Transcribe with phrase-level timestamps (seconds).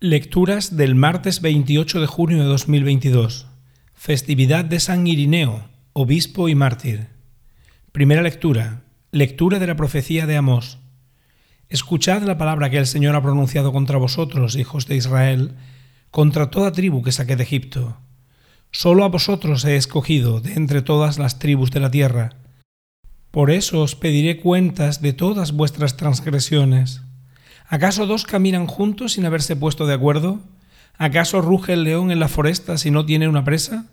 [0.00, 3.48] Lecturas del martes 28 de junio de 2022.
[3.94, 7.08] Festividad de San Irineo, obispo y mártir.
[7.90, 8.84] Primera lectura.
[9.10, 10.78] Lectura de la profecía de Amós.
[11.68, 15.56] Escuchad la palabra que el Señor ha pronunciado contra vosotros, hijos de Israel,
[16.12, 17.96] contra toda tribu que saqué de Egipto.
[18.70, 22.36] Solo a vosotros he escogido de entre todas las tribus de la tierra.
[23.32, 27.02] Por eso os pediré cuentas de todas vuestras transgresiones
[27.70, 30.40] ¿Acaso dos caminan juntos sin haberse puesto de acuerdo?
[30.96, 33.84] ¿Acaso ruge el león en la foresta si no tiene una presa?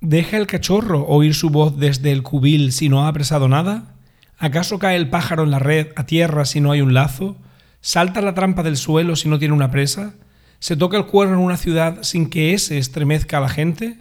[0.00, 3.94] ¿Deja el cachorro oír su voz desde el cubil si no ha apresado nada?
[4.38, 7.36] ¿Acaso cae el pájaro en la red a tierra si no hay un lazo?
[7.82, 10.14] ¿Salta la trampa del suelo si no tiene una presa?
[10.58, 13.98] ¿Se toca el cuerno en una ciudad sin que ése estremezca a la gente?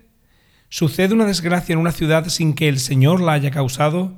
[0.70, 4.18] ¿Sucede una desgracia en una ciudad sin que el Señor la haya causado?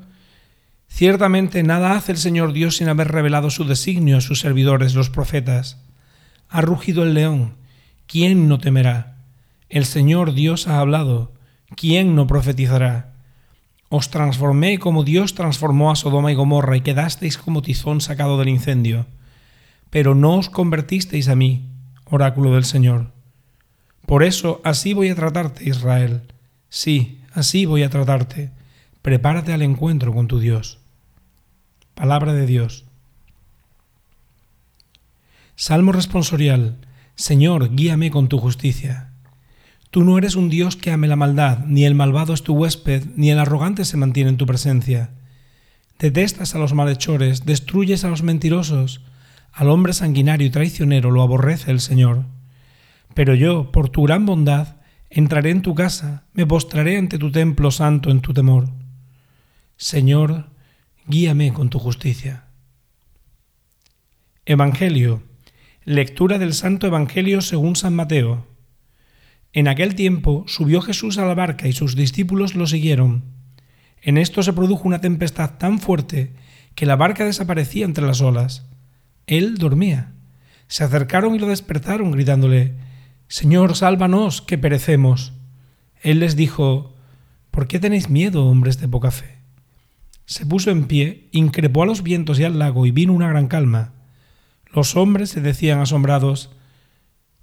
[0.95, 5.09] Ciertamente nada hace el Señor Dios sin haber revelado su designio a sus servidores los
[5.09, 5.77] profetas.
[6.48, 7.55] Ha rugido el león,
[8.08, 9.18] ¿quién no temerá?
[9.68, 11.34] El Señor Dios ha hablado,
[11.76, 13.12] ¿quién no profetizará?
[13.90, 18.48] Os transformé como Dios transformó a Sodoma y Gomorra y quedasteis como tizón sacado del
[18.48, 19.05] incendio.
[19.90, 21.68] Pero no os convertisteis a mí,
[22.05, 23.12] oráculo del Señor.
[24.05, 26.21] Por eso así voy a tratarte, Israel.
[26.70, 28.51] Sí, así voy a tratarte
[29.05, 30.79] prepárate al encuentro con tu Dios.
[31.96, 32.84] Palabra de Dios.
[35.55, 36.76] Salmo responsorial.
[37.15, 39.12] Señor, guíame con tu justicia.
[39.91, 43.05] Tú no eres un Dios que ame la maldad, ni el malvado es tu huésped,
[43.16, 45.12] ni el arrogante se mantiene en tu presencia.
[45.98, 48.99] Detestas a los malhechores, destruyes a los mentirosos,
[49.54, 52.26] al hombre sanguinario y traicionero lo aborrece el Señor.
[53.13, 54.76] Pero yo, por tu gran bondad,
[55.10, 58.68] entraré en tu casa, me postraré ante tu templo santo en tu temor.
[59.77, 60.49] Señor,
[61.07, 62.45] guíame con tu justicia.
[64.45, 65.22] Evangelio.
[65.84, 68.47] Lectura del Santo Evangelio según San Mateo.
[69.53, 73.23] En aquel tiempo subió Jesús a la barca y sus discípulos lo siguieron.
[74.01, 76.33] En esto se produjo una tempestad tan fuerte
[76.73, 78.65] que la barca desaparecía entre las olas.
[79.27, 80.11] Él dormía.
[80.67, 82.73] Se acercaron y lo despertaron, gritándole,
[83.27, 85.33] Señor, sálvanos, que perecemos.
[86.01, 86.95] Él les dijo,
[87.51, 89.34] ¿por qué tenéis miedo, hombres de poca fe?
[90.25, 93.47] Se puso en pie, increpó a los vientos y al lago y vino una gran
[93.47, 93.94] calma.
[94.74, 96.52] Los hombres se decían asombrados,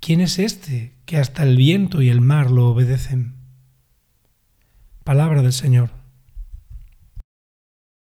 [0.01, 3.35] ¿quién es este que hasta el viento y el mar lo obedecen?
[5.05, 6.02] Palabra del Señor.